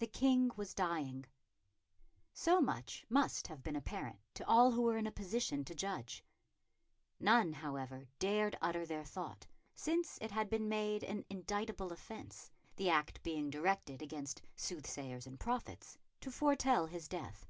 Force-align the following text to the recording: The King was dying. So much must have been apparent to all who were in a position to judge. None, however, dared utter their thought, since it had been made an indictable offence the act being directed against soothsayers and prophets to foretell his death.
The 0.00 0.06
King 0.06 0.50
was 0.54 0.74
dying. 0.74 1.24
So 2.34 2.60
much 2.60 3.06
must 3.08 3.46
have 3.46 3.62
been 3.62 3.74
apparent 3.74 4.18
to 4.34 4.46
all 4.46 4.72
who 4.72 4.82
were 4.82 4.98
in 4.98 5.06
a 5.06 5.10
position 5.10 5.64
to 5.64 5.74
judge. 5.74 6.22
None, 7.18 7.54
however, 7.54 8.06
dared 8.18 8.58
utter 8.60 8.84
their 8.84 9.02
thought, 9.06 9.46
since 9.74 10.18
it 10.20 10.32
had 10.32 10.50
been 10.50 10.68
made 10.68 11.02
an 11.04 11.24
indictable 11.30 11.90
offence 11.90 12.50
the 12.76 12.90
act 12.90 13.22
being 13.22 13.48
directed 13.48 14.02
against 14.02 14.42
soothsayers 14.56 15.26
and 15.26 15.40
prophets 15.40 15.96
to 16.20 16.30
foretell 16.30 16.84
his 16.84 17.08
death. 17.08 17.46